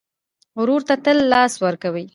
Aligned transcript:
ورور 0.59 0.81
ته 0.87 0.95
تل 1.03 1.17
لاس 1.31 1.53
ورکوې. 1.65 2.05